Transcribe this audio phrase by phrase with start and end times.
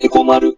[0.00, 0.56] エコマル。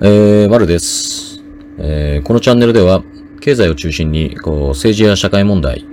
[0.00, 1.42] えー、丸です。
[1.78, 3.02] えー、このチャンネルでは、
[3.40, 5.84] 経済を中心に、こう、政治や社会問題、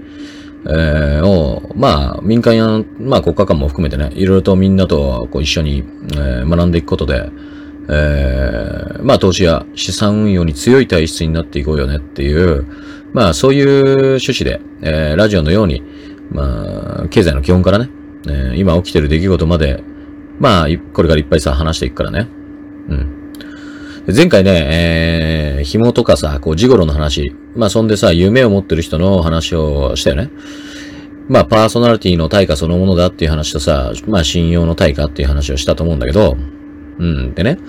[0.68, 2.68] えー、を、まあ、民間や、
[3.00, 5.80] まあ、国家間も含めてね、いろいろとみんなと、こう、一緒に、
[6.14, 7.32] えー、学んでいくことで、
[7.90, 12.64] えー、まあ、投資や資産運用に強い体質になっていこうよねっていう、
[13.12, 13.84] まあ、そういう
[14.18, 15.84] 趣旨で、えー、ラジオのように、
[16.32, 17.90] まあ、経済の基本からね、
[18.28, 19.84] えー、今起きてる出来事まで、
[20.40, 22.28] まあ、これからいっぱいさ、話していくからね。
[22.90, 23.22] うん。
[24.16, 27.36] 前回ね、えー、紐とかさ、こう、ジゴロの話。
[27.56, 30.32] まあ、そんでさ、夢を持ってる人の話をしたよね。
[31.30, 36.36] まあ、パーソナリティの対価そのものだっていう話とさ、まあ、信用の対価っていう話をしたと思うんだけど、
[36.98, 37.34] うん。
[37.34, 37.60] でね。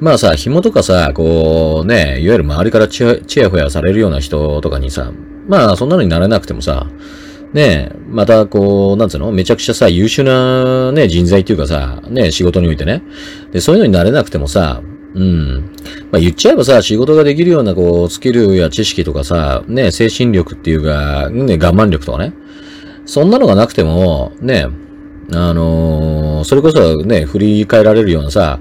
[0.00, 5.12] まあさ、紐とかさ、こう、ね、いわゆる周りからチヤチヤホヤされるような人とかにさ、
[5.46, 6.86] まあ、そんなのになれなくてもさ、
[7.54, 9.30] ねえ、またこう、なんつうの？
[9.32, 13.02] めちゃくちゃさ、優秀なね、人材っていうかさ、ね、仕事においてね。
[13.52, 14.82] で、そういうのになれなくてもさ、
[15.14, 15.70] うん。
[16.10, 22.32] まあ言っちゃえばさ、仕事ができるようなこう、スキルや知識とかさ、ね、精神力っていうか、ね、我慢力とかね。
[23.06, 24.66] そんなのがなくても、ね、
[25.32, 28.58] あのーそれこそね、振り返られるようなさ、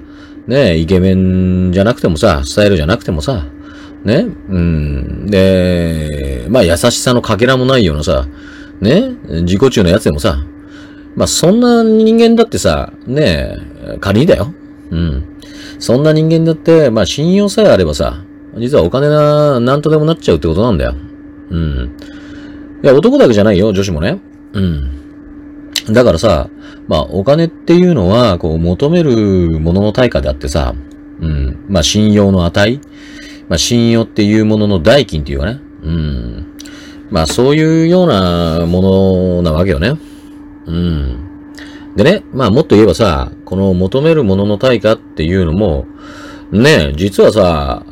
[0.48, 3.46] ね、イケメンじゃなくてもさ、スタイルじゃなくてもさ、
[4.06, 5.26] ね、うん。
[5.26, 8.28] で、まあ優しさのかけらもないようなさ、
[8.82, 10.44] ね、自己中のやつでもさ、
[11.16, 13.56] まあそんな人間だってさ、ね、
[14.00, 14.54] 仮にだよ。
[14.92, 15.24] うん。
[15.80, 18.24] そんな人間だって、まあ信用さえあればさ、
[18.58, 20.96] 実はお金な、なんとでもなっちゃうってことなんだよ。
[21.50, 21.98] うん。
[22.84, 24.20] いや、男だけじゃないよ、女子もね。
[24.54, 24.92] うん。
[25.92, 26.50] だからさ、
[26.88, 30.76] まあお金っていうのは、こう求めるものの対価であってさ、
[31.22, 31.66] うん。
[31.70, 32.80] まあ信用の値
[33.50, 35.60] まあ信用っていうものの代金っていうかね。
[35.84, 36.53] うん。
[37.14, 39.94] まあそういうようなものなわけよね。
[40.66, 41.30] うん。
[41.96, 45.86] でね、まあもっと言えばさ、この求めるものの対価っていうのも、
[46.52, 47.86] ね、実はさ、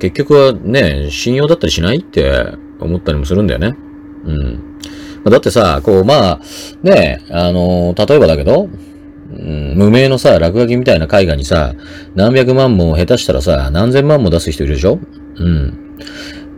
[0.00, 3.76] 結局はね、信用だったりしないって思ったりもするんだよね。
[4.24, 4.78] うん。
[5.22, 6.40] だってさ、こう、まあ、
[6.82, 8.68] ね、あの、例えばだけど、
[9.30, 11.74] うん、無名のさ、落書きみたいな絵画にさ、
[12.16, 14.98] 何百万も下手したらさ、何千万も出す人いるでしょ
[15.36, 15.88] うん。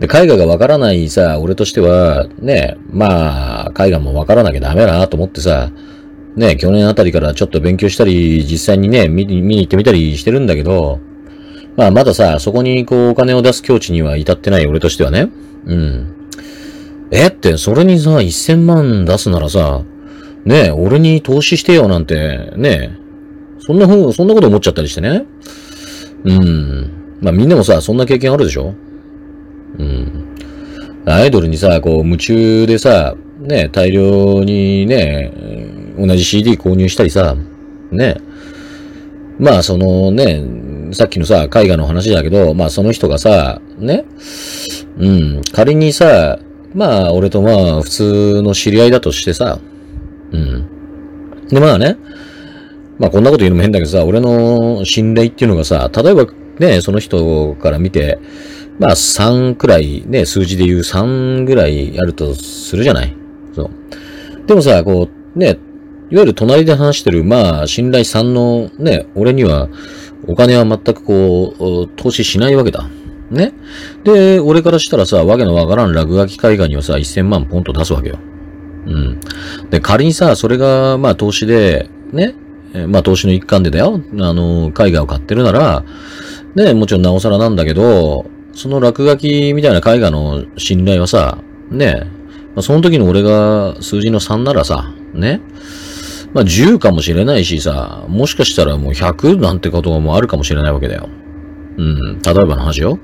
[0.01, 5.71] で、絵画がわからないさ、俺としては、ね、まあ、絵画もわからなきゃダメだなと思ってさ、
[6.37, 11.01] ね、去年あたりからちょっと勉強したり、実際にね、見に行ってみたりしてるんだけど、
[11.77, 15.31] まあまださ、そこにこうお金を出す境地には至ってない俺としてはね。
[15.67, 16.15] うん。
[17.11, 19.83] えって、それにさ、1000万出すならさ、
[20.45, 22.99] ねえ、俺に投資してよなんて、ねえ、
[23.59, 25.27] そんなふう、そんなこと思っちゃったりしてね。
[26.25, 27.19] うん。
[27.21, 28.75] まあみんなもさ、そんな経験あるでしょ？
[29.81, 30.37] うん。
[31.07, 35.33] アイドルにさ、こう、夢中でさ、ね、大量にね、
[35.99, 37.35] 同じ CD 購入したりさ、
[37.91, 38.17] ね。
[39.39, 40.45] まあ、そのね、
[40.93, 44.05] さっきのさ、絵画の話だけど、まあ、その人がさ、ね。
[44.99, 45.43] うん。
[45.53, 46.39] 仮にさ、
[46.75, 49.59] まあ、俺とまあ、普通の知り合いだとしてさ、
[50.33, 50.69] うん。
[51.49, 51.97] で、まあね、
[52.99, 56.27] まあ、こんなこと言うのも変だけどさ、俺の信頼っていうのがさ、例えば
[56.59, 58.19] ね、その人から見て、
[58.81, 63.15] まあ3くらい、ね、数字で言う3ぐらいあるとするじゃない？
[63.55, 63.71] そう。
[64.47, 65.59] でもさ、こう、ね、
[66.11, 69.69] いわゆる隣で話してる、まあ、信頼3のね、俺には、
[70.27, 72.89] お金は全くこう、投資しないわけだ。
[73.31, 73.53] ね？
[74.03, 78.19] で、俺からしたらさ、わけのわからん落書き絵画にはさ、1000万ポンと出すわけよ。
[78.87, 79.21] うん。
[79.71, 82.35] で、仮にさ、それが、まあ、投資で、ね、
[82.89, 84.01] まあ、投資の一環でだよ。
[84.21, 85.85] あの、絵画を買ってるなら、
[86.55, 91.39] ね、もちろんなおさらなんだけど、その落書きみたいな絵画の信頼はさ、
[91.71, 92.03] ね、
[92.55, 95.41] まあ、その時の俺が数字の3ならさ、ね、
[96.33, 101.09] まあ10かもしれないしさ、もしかしたらもう100なんてこともあるかもしれないわけだよ。
[101.77, 102.99] うん、例えばの話よ。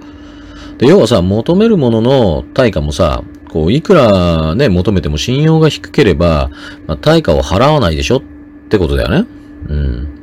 [0.79, 6.51] で、要はさ、求めるものの対価もさ、こう、いくらね、求めても信用が低ければ、
[6.87, 8.23] まあ、対価を払わないでしょっ
[8.69, 9.27] てことだよね。
[9.69, 10.16] うん。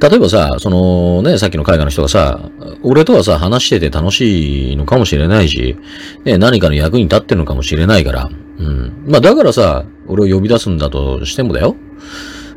[0.00, 2.50] 例えばさ、そのね、さっきの絵画の人がさ、
[2.82, 5.76] 俺とはさ、話してて楽しいのかもしれないし、
[6.24, 9.04] ね、何かの役に立ってるのかもしれないから、うん。
[9.06, 11.76] まあだからさ、俺を呼び出すんだとしてもだよ。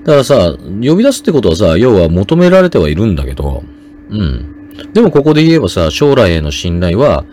[0.03, 3.63] だからさ、呼び出すってことはさ、要は求められてはいるんだけど、
[4.09, 4.93] うん。
[4.93, 7.25] でもここで言えばさ、将来への信頼は、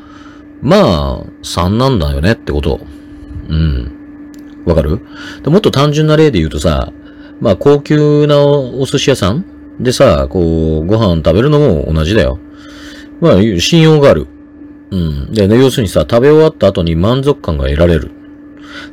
[0.61, 2.81] まあ、3なんだよねってこと。
[3.49, 3.91] うん。
[4.65, 5.01] わかる？
[5.43, 6.91] でもっと単純な例で言うとさ、
[7.41, 9.45] まあ高級なお寿司屋さん
[9.81, 12.38] でさ、こう、ご飯食べるのも同じだよ。
[13.21, 14.26] まあ、信用がある。
[14.91, 15.32] うん。
[15.32, 18.11] で、ね、要するにさ、食べ終わった後に満足感が得られる。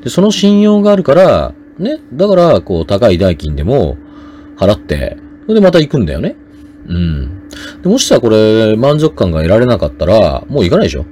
[0.03, 3.97] で、その信用があるから、ね、だから、こう、高い代金でも
[4.57, 6.35] 払って、それでまた行くんだよね。
[6.87, 7.47] うん。
[7.81, 11.05] でもしさ、これ、満足感が得られなかったら、もう行かないでしょ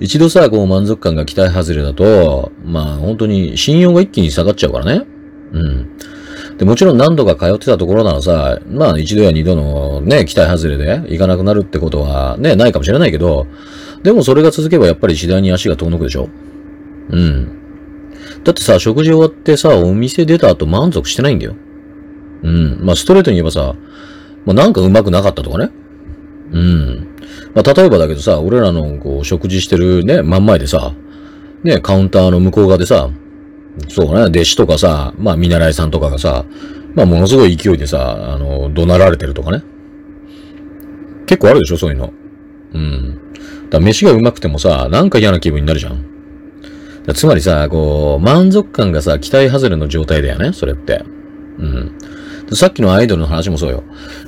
[0.00, 5.06] 一度さ、こう、満足感が期待外れだと、まあ、本当に信用が一気に下がっちゃうからね。
[5.52, 5.88] うん。
[6.58, 13.46] で、もちろん何度か通ってたところならさ、まあ一度や二度のね、期待外れで行かなくなるってことはね、ないかもしれないけど、
[14.02, 16.28] でもそれが続けばやっぱり次第に足が遠のくでしょ
[17.10, 17.64] うん。
[18.44, 21.56] だってさ、食事終わってさ、お店出た後満足してないんだよ。
[22.42, 22.78] うん。
[22.84, 23.74] まあストレートに言えばさ、
[24.44, 25.70] まあなんかうまくなかったとかね。
[26.52, 27.08] うん。
[27.54, 30.94] まあ例えばだけどさ、俺らのこう食事してるね、真ん前でさ、
[31.64, 33.08] ね、カウンターの向こう側でさ、
[33.88, 36.44] そうね、弟子とかさ、まあ見習いさんとかがさ、
[36.94, 39.62] まあものすごい勢いでさ、あの、怒鳴られてるとかね。
[41.26, 42.12] 結構あるでしょ、そういうの。
[42.74, 43.18] うん。
[43.70, 46.04] だ飯がうまくてもさ、なんか嫌な気分になるじゃん。
[47.14, 51.04] つまりさ、こう、満足感がさ、期待外れの状態だよね、それって。
[51.58, 51.98] うん。
[52.52, 53.82] さっきのアイドルの話もそうよ。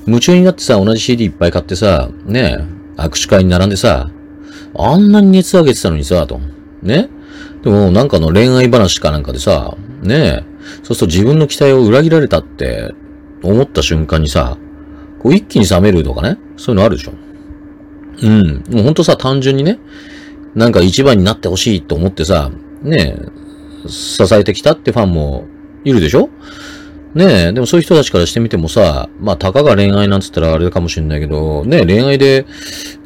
[0.07, 2.59] 夢中になってさ、同じ CD いっぱい買ってさ、ね
[2.99, 4.11] え、握手会に並んでさ、
[4.79, 6.41] あんなに熱上げてたのにさ、と。
[6.83, 7.09] ね
[7.63, 10.45] でも、なんかの恋愛話かなんかでさ、ねえ、
[10.83, 12.95] そうすると自分の期待を裏切られたって
[13.43, 14.57] 思った瞬間にさ、
[15.21, 17.13] こう一気に冷めるとかね、そういうのあるでしょ。
[18.23, 18.65] うん。
[18.71, 19.79] もうほんとさ、単純にね、
[20.55, 22.51] なんか一番になってほしいと思ってさ、
[22.83, 23.17] ね
[23.85, 25.47] え、支えてきたってファンも
[25.85, 26.31] いるでしょ
[27.15, 32.47] ねえ、でもそういう人たちからしてみてもさ、まあ、たかが恋愛なんつったらあれかもしれないけど、ねえ、恋愛で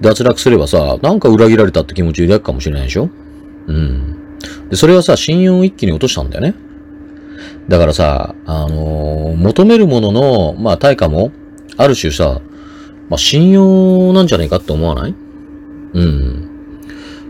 [0.00, 3.08] 脱落すればさ、なんか裏切られたって気持ち抱くかもしれないでしょ
[3.68, 4.19] うん。
[4.70, 6.54] で、それはさ、信用を一気に落としたんだよね。
[7.68, 11.32] だからさ、あのー求めるものの、まあ、対価も、
[11.76, 12.40] ある種さ、
[13.08, 15.14] まあ、信用なんじゃないかって思わない？
[15.94, 16.46] うん。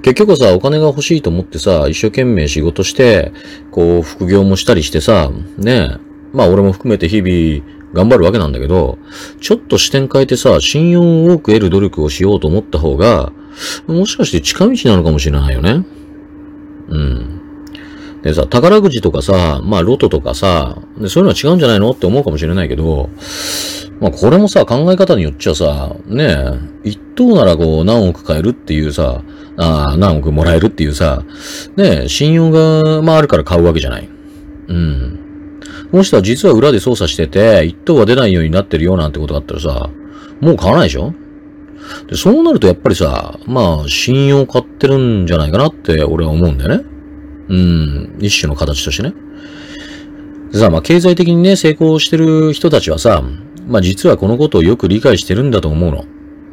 [0.02, 3.32] 結局さ、お金が欲しいと思ってさ、一生懸命仕事して、
[3.70, 5.96] こう、副業もしたりしてさ、ねえ、
[6.32, 8.98] まあ俺も含めて日々頑張るわけなんだけど、
[9.40, 13.32] ちょっと視点変えてさ、信用を多く得る努力をしようと思った方が、
[13.86, 15.84] もしかして近道なのかもしれないよね。
[16.90, 17.40] うん。
[18.22, 23.08] でさ、宝くじとかさ、まあロトとかさ、でそういうのは違うんじゃないのって思うかもしれないけど、
[24.00, 26.24] まあこれもさ、考え方によっちゃさ、ね
[26.84, 29.22] え、一等ならこう何億買えるっていうさ、
[29.56, 31.24] ああ、何億もらえるっていうさ、
[31.76, 34.08] ねえ、信用が、まああるから買うわけじゃない。
[34.68, 35.18] うん。
[35.92, 39.90] もしさ、実は裏で操作してて、一等は出ないようになってるよなんてことがあったらさ、
[40.40, 41.14] もう買わないでしょ？
[42.08, 46.84] で、そうなるとやっぱりさ、まあ、信用買ってるんじゃないかなって俺は思うんだよね。
[47.48, 49.12] うん、一種の形としてね。
[50.52, 53.22] でさ、まあ、経済的にね、成功してる人たちはさ、
[53.68, 56.04] まあ、実はこのことをよく理解してるんだと思うの。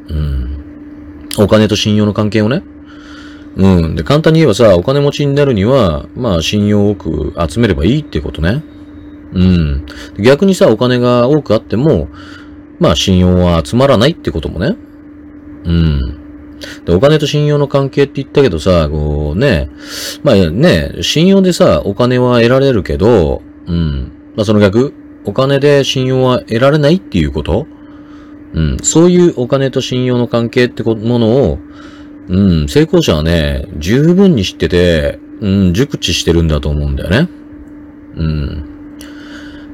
[0.09, 0.63] うん。
[1.39, 2.63] お金と信用の関係をね。
[3.55, 3.95] うん。
[3.95, 8.63] で、簡単に言えばさ、お金持ちになるには、まあ、信用を多く集めればいいっていことね。
[9.33, 9.85] うん。
[10.19, 12.07] 逆にさ、お金が多くあっても、
[12.79, 14.75] まあ、信用は集まらないってこともね。
[15.67, 16.17] うん。
[16.85, 19.69] で、お金と信用の関係って言ったけどさ、こうね、
[20.23, 24.11] まあね、信用でさ、お金は得られるけど、うん。
[24.35, 24.93] まあその逆、
[25.25, 27.67] お金で信用は得られないっていうこと？
[28.53, 28.77] うん。
[28.81, 31.59] そういうお金と信用の関係ってものを、
[32.29, 37.29] うん、成功者はね、十分に知ってて、うん、熟知してるんだと思うんだよね。
[38.15, 38.65] うん。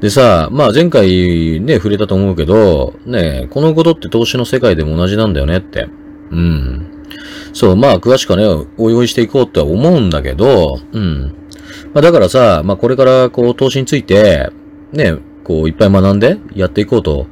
[0.03, 5.87] でさ、まあ前回ね、触れたと思うけど、ね、このことって投資の世界でも同じなんだよねって。
[6.29, 7.05] うん。
[7.53, 11.33] そう、まあ詳しくはね、お用意していこうとは思うんだけど、うん。
[11.93, 14.49] まあだからさ、まあこれからこう投資について、
[14.91, 17.27] ね、こういっぱい学んでやっていこうと、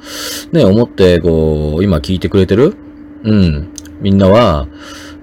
[0.53, 2.77] ね、思ってこう、今聞いてくれてる？
[3.23, 3.73] うん。
[3.99, 4.69] みんなは、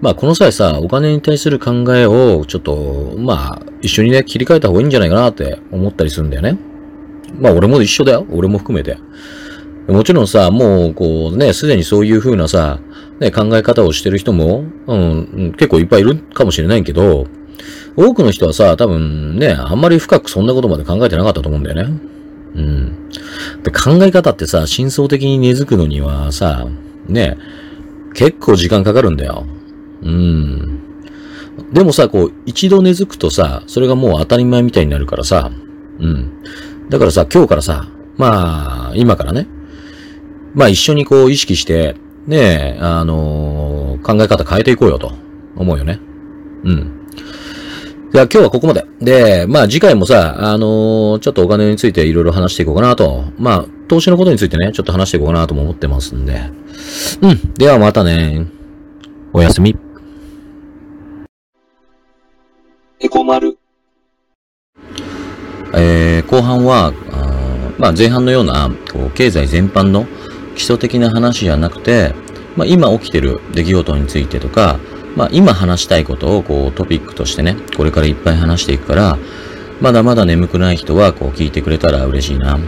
[0.02, 6.58] まあこの際さ、お金に対する考えをちょっと、まあ一緒にね、切り替えた方がいいんじゃないかなって思ったりするんだよね。
[7.38, 8.26] まあ俺も一緒だよ。
[8.30, 8.98] 俺も含めて。
[9.88, 12.78] もちろんさ、もう、こうね、すでにそういう風なさ、
[13.20, 17.26] ね、考え方をしてる人も、うん、結構いっぱいいるかもしれないけど、
[17.96, 22.00] 多くの人はさ、多分ね、あんまり深くそんなことまで考えてなかったと思うんだよね。
[22.54, 23.08] うん。
[23.62, 26.66] で考え方ってさ、真相的に根付くのにはさ、
[27.08, 27.38] ね、
[28.14, 29.46] 結構時間かかるんだよ。
[30.02, 30.78] うん。
[31.72, 35.50] でもさ、こう、一度根付くとさ、それがもう当たり前みたいになるからさ、
[35.98, 36.32] うん。
[36.88, 39.46] だからさ、今日からさ、まあ、今からね、
[40.54, 41.94] まあ一緒にこう意識して、
[42.26, 45.12] ねえ、あのー考え方変えていこうよと
[45.56, 46.00] 思うよね。
[46.64, 47.08] うん。
[48.12, 48.86] じゃあ今日はここまで。
[49.00, 53.24] で、まあ次回もさ、あのーちょっとお金についていろいろ話していこうかなと。
[53.38, 56.40] まあ、投資のことについてね、ちょっと話していこうかなとも思ってますんで。
[57.22, 57.54] うん。
[57.54, 58.46] ではまたね。
[59.32, 59.76] おやすみ。
[63.00, 63.58] エコマル
[65.74, 67.38] えー、後半は、あ
[67.78, 70.06] まあ、前半のような、こう、経済全般の
[70.56, 72.14] 基礎的な話じゃなくて、
[72.56, 74.78] まあ、今起きてる出来事についてとか、
[75.16, 79.18] まあ、今話したいことを、こう、トピックとしてね、これからいっぱい話していくから、
[79.80, 82.58] まだまだ眠くない人は、こう、聞いてくれたら嬉しいな。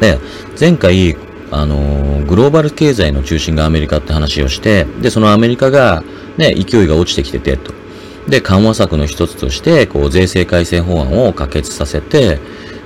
[0.00, 0.18] で、
[0.58, 1.16] 前回、
[1.50, 6.02] あの、グローバル経済の中心がアメリカって話をして、で、そのアメリカが、
[6.38, 7.81] ね、勢いが落ちてきてて、と。
[8.28, 12.38] で、緩和策の一つとして、こう、税制改正法案を可決させて、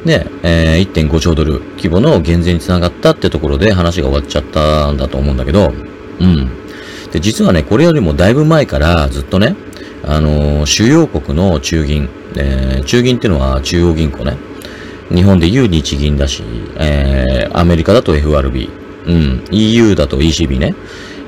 [0.05, 5.73] で、えー、1.5兆ドル規模の減税につながったってところで話が終わっちゃったんだと思うんだけど、
[6.21, 6.49] うん。
[7.11, 9.57] で、実はね、これよりもだいぶ前からずっとね、
[10.05, 14.37] あのー、主要国の中銀、えー、中銀っていうのは中央銀行ね。
[15.13, 16.43] 日本でいう日銀だし、
[16.79, 18.71] えー、アメリカだと FRB、
[19.07, 20.75] うん、EU だと ECB ね。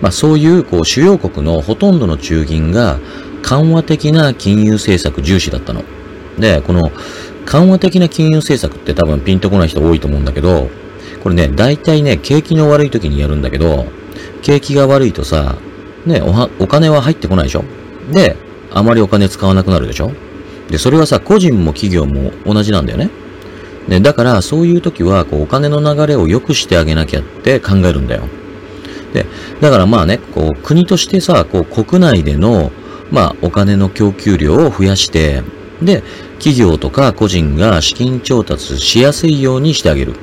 [0.00, 2.98] まあそういう、こう、主要国のほとんどの中銀が、
[3.42, 5.85] 緩和的な金融政策重視だったの。
[6.38, 6.92] で、この
[7.47, 10.68] 緩和的な金融政策って多分ピンとこない人多いと思うんだけど、
[11.23, 13.87] これね、大体ね、景気の悪い時にやるんだけど、
[14.42, 15.57] 景気が悪いとさ、
[16.07, 17.64] ね、おは、お金は入ってこないでしょ
[18.12, 18.37] で、
[18.71, 20.12] あまりお金使わなくなるでしょ
[20.71, 23.11] で、それはさ、個人も企業も同じなんだよね。
[23.88, 28.28] ね、だからそういう時は、こう、お金の流れを良くしてあげなきゃって考えるんだよ。
[29.14, 29.25] で、
[29.61, 32.71] だからまあね、こう、国としてさ、こう、国内での、
[33.10, 35.42] まあ、お金の供給量を増やして、
[35.82, 36.02] で、
[36.38, 40.14] 企業とか個人が資金調達しやすいようにしてあげる。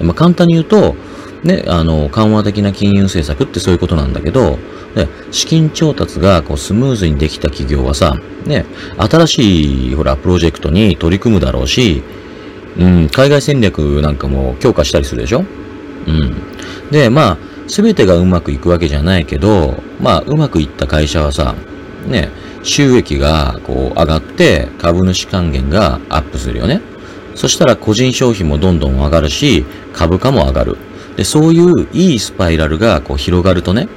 [0.00, 0.94] まあ、簡単に言うと、
[1.42, 4.58] ね、あの、緩和的な金融政策ってそういうことなんだけど、
[4.94, 8.66] で資金調達がこうスムーズにできた企業はさ、ね、
[8.98, 12.02] 新しい、ほら、プロジェクトに取り組むだろうし、
[12.78, 15.44] うん、海外戦略なんかも強化したりするでしょ？
[16.06, 16.90] うん。
[16.90, 21.54] で、まあ、すべてがうまくいくわけじゃないけど、まあ、うまくいった会社はさ、
[22.06, 22.30] ね、
[22.62, 26.80] 収益がこう上がって株主還元がアップするよね。
[27.34, 30.76] そしたら個人消費もどんどん上がるし、株価も上がる。
[31.16, 33.88] で、そういういいスパイラルがこう広がるとね、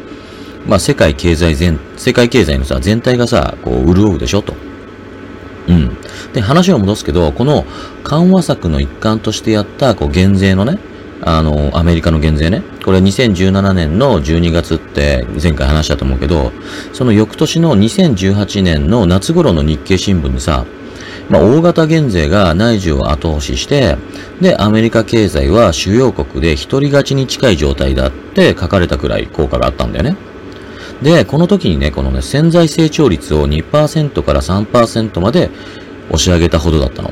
[0.66, 4.54] まあ世界経済全、世界経済のさ、全体がさ、こう潤うでしょと。
[5.68, 5.98] うん。
[6.34, 7.66] で、話を戻すけど、この
[8.04, 10.80] 緩和策の一環としてやったこう減税のね、
[11.26, 12.64] あの、アメリカの減税ね。
[12.84, 16.52] これ2017年の12月って前回話したと思うけど、
[16.94, 20.66] その翌年の2018年の夏頃の日経新聞にさ、
[21.30, 23.98] まあ、大型減税が内需を後押しして、
[24.42, 30.18] で、アメリカ経済は主要国で一人勝ちに近い状態だって書かれたくらい効果があったんだよね。
[31.02, 35.50] で、この時にね、このね、潜在成長率を2%から3%まで
[36.10, 37.12] 押し上げたほどだったの。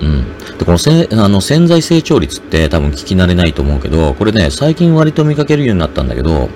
[0.00, 0.24] うん。
[0.58, 6.48] で、このせあの潜在成長率って多分聞き慣れないと思うけど、これね、最近割と見かけるようになったんだけど、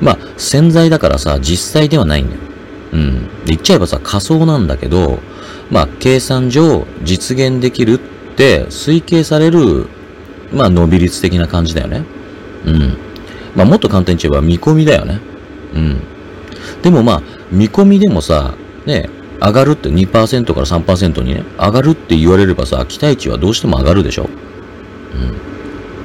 [0.00, 2.40] まあ、潜在だからさ、実際ではないんだよ。
[2.92, 3.22] うん。
[3.22, 5.20] で、言っちゃえばさ、仮想なんだけど、
[5.70, 7.98] まあ、計算上実現できるっ
[8.36, 9.86] て推計される、
[10.52, 12.04] まあ、伸び率的な感じだよね。
[12.66, 12.96] うん。
[13.54, 15.20] まあ、もっと簡単に言えば見込みだよね。
[15.74, 16.00] うん。
[16.82, 18.54] でもまあ、見込みでもさ、
[18.86, 19.08] ね、
[19.44, 24.28] 上がるって2%から3%にね、上がるって言われればさ、期待値はどうしても上がるでしょ？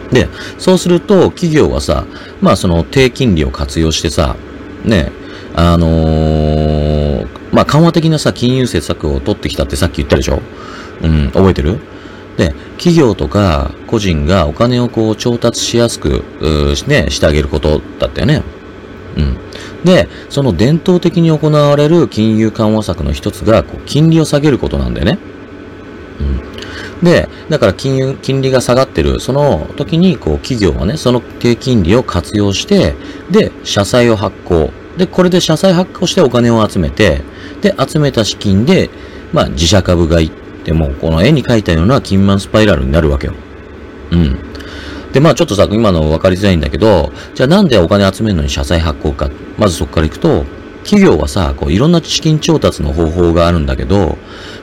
[0.08, 0.14] うん。
[0.14, 0.28] で、
[0.58, 2.06] そうすると、企業はさ、
[2.42, 4.36] まあその低金利を活用してさ、
[4.84, 5.12] ね、
[5.56, 10.42] あのー、まあ緩和的なさ、金融政策を取ってきたってさっき言ったでしょ？
[11.02, 11.80] うん、覚えてる？
[12.38, 16.24] で、企業とか個人がお金をこう調達しやすく、
[16.88, 18.44] ね、してあげることだったよね。
[19.18, 19.38] うん。
[19.84, 25.20] で、その伝統的に行われる金融緩和策の一つが、こう金利を下げることなんだよね。
[27.02, 27.06] うん。
[27.06, 32.96] で、だから金融、金利が下がってる、その時に、こう、企業はね、その低金利を活用して、
[33.32, 34.72] で、社債を発行。
[34.98, 37.22] で、これで社債発行してお金を集めて、
[37.62, 38.90] で、集めた資金で、
[39.32, 40.32] まあ、自社株買いっ
[40.64, 43.34] てもう、この絵に描いたような金満スパイラルになるわけよ。
[44.12, 44.49] うん。
[45.14, 49.30] で、まあちょっとさ、今の分かりづらいんだけど、じゃあなんでお金集めるのに社債発行か？
[49.58, 50.46] まずそこから行くと、
[50.84, 54.18] 企業はさ、こういろんな資金調達の方法があるんだけど、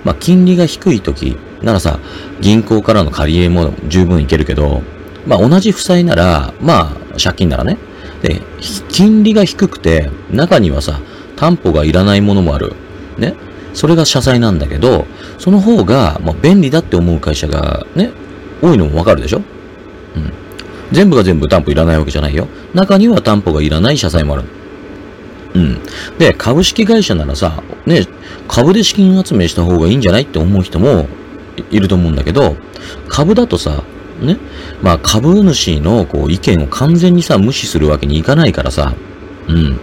[0.04, 1.98] まあ金利が低い時ならさ、
[2.40, 4.82] 銀行からの借り入れも十分いけるけど、
[5.26, 7.78] まあ同じ負債なら、まあ借金ならね。
[8.22, 8.40] で、
[8.88, 11.00] 金利が低くて、中にはさ、
[11.36, 12.72] 担保がいらないものもある。
[13.18, 13.34] ね。
[13.74, 15.04] それが社債なんだけど、
[15.38, 18.10] その方が、まあ、便利だって思う会社がね、
[18.62, 19.42] 多いのもわかるでしょ？
[20.16, 20.32] うん。
[20.92, 22.48] 全部が全部担保いらないわけじゃないよ。
[22.74, 24.44] 中には担保がいらない社債もある。
[25.54, 25.78] うん。
[26.18, 28.06] で、株式会社ならさ、ね、
[28.48, 31.06] 株で資金集めした方がいいんじゃないって思う人も
[31.70, 32.56] いると思うんだけど、
[33.08, 33.82] 株だとさ、
[34.20, 34.38] ね、
[34.82, 38.94] まあ株主のこう意見を完全にさ、無視するわけにいかないからさ、
[39.48, 39.78] うん。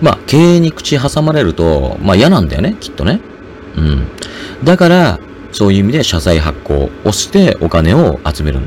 [0.00, 3.20] まあ経営に口挟まれると、まあ嫌なんだよね、きっとね。
[3.76, 4.06] うん。
[4.64, 5.18] だから、
[5.52, 8.66] そういう意味で社債発行をしてお金を集めるの。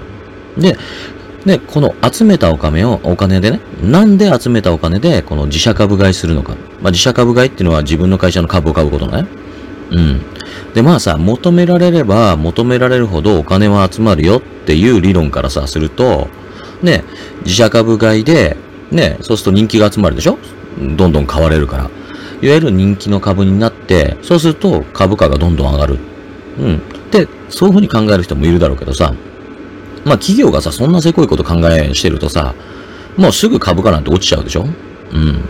[0.60, 0.78] で、
[1.46, 6.56] で、この集めたお金を、お金でね、なんで集めたお金でこの自社株買いするのか。
[6.82, 9.26] まあ自社株買いっていうのは自分の会社の株を買うことね。
[9.92, 10.22] うん。
[10.74, 16.28] で、まあさ、求められれば求められるほどお金は集まるよっていう理論からさ、すると、
[16.84, 17.04] ね、
[17.44, 18.58] 自社株買いで、
[18.92, 20.38] ね、そうすると人気が集まるでしょ？
[20.98, 21.90] どんどん買われるから。
[22.42, 26.00] いわゆる人気の株になって、そうすると株価がどんどん上がる。
[26.60, 26.82] うん。
[27.12, 29.14] で、そういうふうに考える人もいるだろうけどさ、
[30.06, 32.56] まあ企業がさ、そんなせこいこと考えしてるとさ、
[33.18, 34.66] もうすぐ株価なんて落ちちゃうでしょ？
[35.12, 35.42] うん。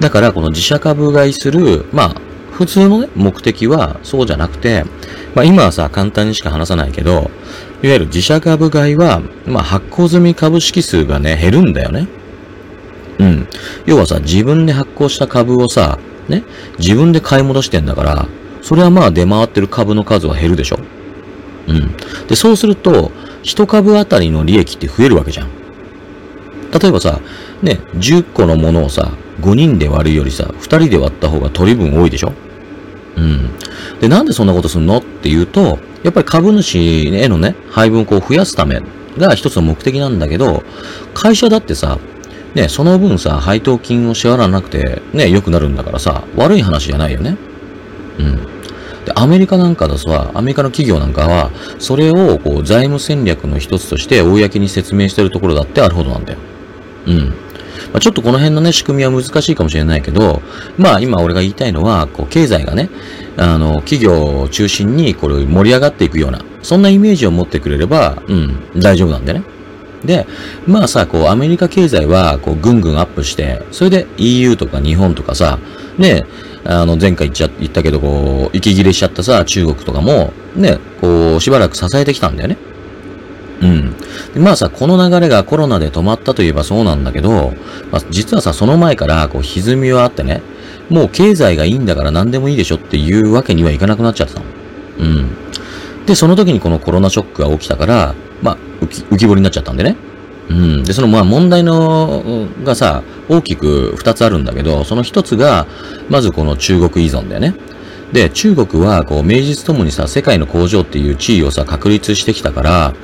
[0.00, 2.14] だからこの自社株買いする、まあ
[2.52, 4.84] 普通のね、目的はそうじゃなくて、
[5.34, 7.30] まあ今はさ、簡単にしか話さないけど、
[7.82, 12.08] いわゆる自社株買いは、まあ発行済み株式数がね、減るんだよね。
[13.18, 13.48] うん。
[13.86, 16.44] 要はさ、自分で発行した株をさ、ね、
[16.78, 18.26] 自分で買い戻してんだから、
[18.60, 20.78] それはまあ出回ってる株の数は減るでしょ？
[21.68, 21.96] うん。
[22.26, 25.48] で、そうすると、一株当たりの利益って増えるわけじゃん。
[26.70, 27.20] 例えばさ、
[27.62, 32.32] ね、10個のものをさ、5人で割るよりさ、2人で割った方が取り分多いでしょ？
[33.16, 33.50] うん。
[34.00, 34.98] で、なんでそんなことすんの？
[34.98, 38.80] っていうと、やっぱり株主へのね、配分をこう増やすため
[39.16, 40.62] が一つの目的なんだけど、
[41.14, 41.98] 会社だってさ、
[42.54, 47.36] ね、その分さ、配当金を支払わなくて、ね、良くなるんだからさ、悪い話じゃないよね。
[48.18, 48.57] うん。
[49.08, 56.38] で、アメリカなんかだとさ、アメリカの企業なんかは、それをこう財務戦略の一つとして公に説明してるところだってあるほどなんだよ。
[57.06, 57.18] うん。
[57.28, 57.34] ま
[57.94, 60.42] あ、ちょっとこの辺のね、仕組みは難しいかもしれないけど、
[60.76, 62.90] まあ今俺が言いたいのは、こう経済がね、
[63.38, 69.42] あの、企業を中心にこれ盛り上がっていくような、そんなイメージを持ってくれれば、うん、大丈夫なんでね。
[70.04, 70.26] で、
[70.66, 75.58] まあさ、こう、アメリカ経済は、こう、ぐんぐんアップして、それで EU とか日本とかさ、
[75.98, 76.24] ね、
[76.64, 82.56] あの、前回言っちゃ、言ったけど、こう、息切れしちゃったさ、中国とかも、ね、こう、しばらく支えてきたんだよね。
[83.60, 83.96] うん。
[84.34, 87.54] でまあさ、この流れがコロナで止まったといえばそうなんだけど、
[87.90, 90.42] まあ、実はさ、その前から、こう、歪みはあってね、
[90.88, 94.46] もう経済がいいんだから何でもいいでしょっていうわけにはいかなくなっちゃったの。
[95.00, 95.30] うん。
[96.06, 99.96] で、その時にこのコロナショックが起きたから、まあ、浮き、浮き彫りになっちゃったんでね。
[100.48, 100.84] うん。
[100.84, 105.66] で、そのまあ問題の、がさ、大きく二つあるんだけど、その一つが、
[106.08, 107.54] まずこの中国依存だよね。
[108.12, 112.94] で、中国は、こう、名実ともにさ、世界の工場っていう地位をさ、確立してきたから、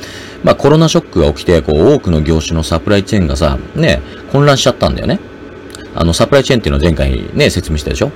[0.42, 4.01] まあコロナショックが起きて、こう、多くの業種のサプライチェーンがさ、ね、
[4.33, 5.20] 混乱しちゃったんだよね。
[5.94, 8.11] あの、サプライチェーンっていうのは前回ね、説明したでしょ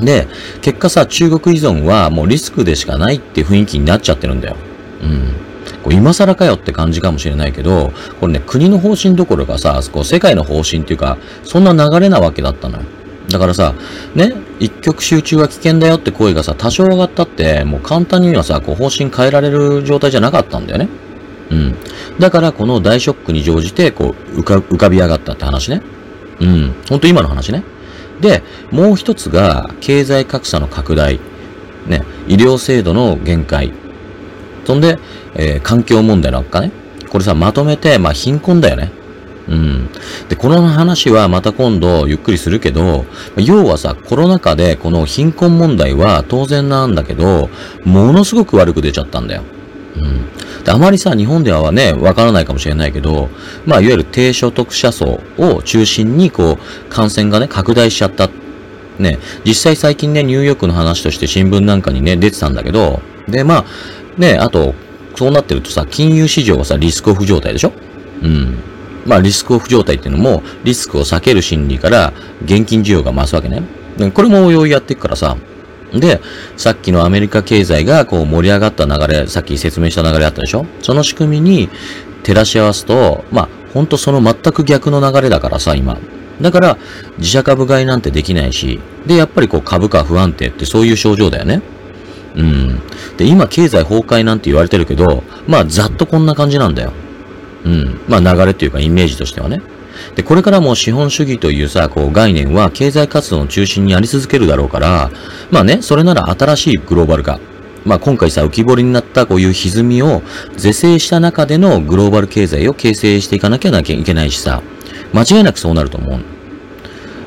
[0.00, 0.28] で、
[0.60, 4.56] 結果さ、中国依存はもうリスクでしかないって雰囲気になっちゃってるんだよ。
[5.02, 5.45] うん。
[5.86, 12.84] こう今更かよって感じかもしれないけど、これね、国の方針どころかさ、こう世界の方針っていうか、そんな流れなわけだったのよ。
[13.28, 13.72] だからさ、
[14.16, 20.88] ね、一極集中は危険だよって声がさ、多少上がったって、もう簡単にはさ、こう方針変えられる状態じゃなかったんだよね。
[21.52, 21.76] うん。
[22.18, 25.82] だからこの大ショックに乗じて、こう、浮か浮かび上がったって話ね。
[26.40, 26.74] うん。
[26.88, 27.62] ほんと今の話ね。
[28.20, 31.20] で、もう一つが、経済格差の拡大。
[31.86, 33.72] ね、医療制度の限界。
[34.66, 34.98] そんで、
[35.34, 36.72] えー、環境問題の悪化ね。
[37.08, 38.90] これさ、まとめて、まあ、貧困だよね。
[39.48, 39.88] うん。
[40.28, 47.48] で、この話はまた今度ゆっくりするけど、要はさ、コロナ禍でこの貧困問題は当然なんだけど、
[47.84, 49.42] ものすごく悪く出ちゃったんだよ。
[49.96, 50.64] うん。
[50.64, 53.28] で、あまりさ、日本ではね、わからないかもしれないけど、
[53.64, 58.28] まあ、いわゆる低所得者層を中心に、こう、感染がね、拡大しちゃった。
[58.98, 63.64] ね、実際最近ね、ニューヨークの話として新聞なんかにね、出てたんだけど、で、まあ、
[64.16, 64.74] ね、あと、
[65.14, 67.72] そうなってるとさ、金融市場はさ、リスクオフ状態でしょ？
[68.22, 68.58] うん。
[69.06, 72.12] まあ、リスクオフ状態っていうのも、リスクを避ける心理から、
[72.44, 73.62] 現金需要が増すわけね。
[74.12, 75.36] これも応用やっていくからさ。
[75.92, 76.20] で、
[76.56, 80.66] さっきのアメリカ経済がこう盛り上がった流れ、さっき説明した流れあったでしょ？
[80.82, 81.70] その仕組みに
[82.24, 85.98] 照らし合わすと、まあ、ほんとその全く逆の流れだからさ、今。
[86.40, 86.78] だから、
[87.18, 91.62] 自社株買いなんてできないし、で、やっぱりこう株価不安定ってそういう症状だよね。
[92.36, 92.82] うん。
[93.16, 96.92] で、今経済崩壊なんて言われてるけど、まあざっとこんな感じなんだよ。
[97.64, 98.00] うん。
[98.08, 99.62] まあ流れっていうかイメージとしてはね。
[100.14, 105.10] で、これからも資本主義というさ、こう概念は経済活動の中心にあり続けるだろうから、
[105.50, 107.40] まあね、それなら新しいグローバル化。
[107.84, 110.22] まあ今回さ、浮き彫りになったこういう歪みを
[110.56, 114.60] 是正した中でのグローバル経済を形成していかなきゃいけないしさ、
[115.14, 116.35] 間違いなくそうなると思う。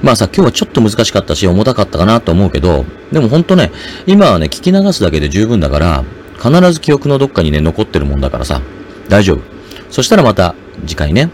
[0.02, 3.72] まあさ、今日はちょっと難しかったし、重たかったかなと思うけど、でもほんとね、
[4.08, 6.04] 今はね、聞き流すだけで十分だから、
[6.42, 8.62] 必ず記憶のどっかにね、残ってるもんだからさ、
[9.10, 9.42] 大丈夫。
[9.90, 10.56] そしたらまた、
[10.88, 11.30] 次回ね。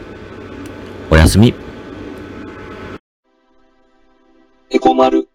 [1.12, 1.54] おやすみ。
[4.72, 5.30] エコマル。